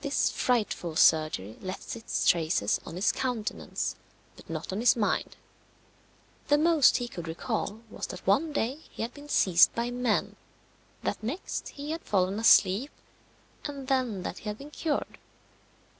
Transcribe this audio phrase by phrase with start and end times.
[0.00, 3.94] This frightful surgery left its traces on his countenance,
[4.34, 5.36] but not on his mind.
[6.48, 10.34] The most he could recall was that one day he had been seized by men,
[11.04, 12.90] that next he had fallen asleep,
[13.64, 15.18] and then that he had been cured.